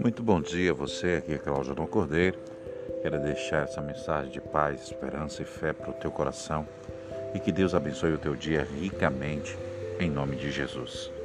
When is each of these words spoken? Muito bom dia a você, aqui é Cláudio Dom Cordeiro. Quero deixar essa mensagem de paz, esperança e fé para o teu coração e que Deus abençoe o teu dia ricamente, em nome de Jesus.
Muito 0.00 0.22
bom 0.22 0.40
dia 0.40 0.70
a 0.70 0.74
você, 0.74 1.16
aqui 1.16 1.34
é 1.34 1.38
Cláudio 1.38 1.74
Dom 1.74 1.86
Cordeiro. 1.86 2.38
Quero 3.02 3.20
deixar 3.20 3.64
essa 3.64 3.82
mensagem 3.82 4.30
de 4.30 4.40
paz, 4.40 4.82
esperança 4.82 5.42
e 5.42 5.44
fé 5.44 5.72
para 5.72 5.90
o 5.90 5.94
teu 5.94 6.10
coração 6.10 6.66
e 7.34 7.40
que 7.40 7.52
Deus 7.52 7.74
abençoe 7.74 8.14
o 8.14 8.18
teu 8.18 8.34
dia 8.34 8.66
ricamente, 8.80 9.56
em 10.00 10.08
nome 10.10 10.36
de 10.36 10.50
Jesus. 10.50 11.17